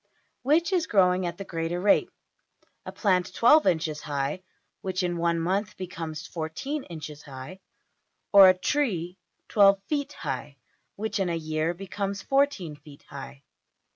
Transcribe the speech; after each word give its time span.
Which 0.41 0.73
is 0.73 0.87
growing 0.87 1.27
at 1.27 1.37
the 1.37 1.43
greater 1.45 1.79
rate; 1.79 2.09
a 2.87 2.91
plant 2.91 3.31
$12$~inches 3.33 4.01
high 4.01 4.41
which 4.81 5.03
in 5.03 5.15
one 5.15 5.39
month 5.39 5.77
becomes 5.77 6.27
$14$~inches 6.27 7.21
high, 7.21 7.59
or 8.33 8.49
a 8.49 8.57
tree 8.57 9.19
$12$~feet 9.49 10.13
high 10.13 10.57
which 10.95 11.19
in 11.19 11.29
a 11.29 11.35
year 11.35 11.75
becomes 11.75 12.23
$14$~feet 12.23 13.03
high? 13.09 13.43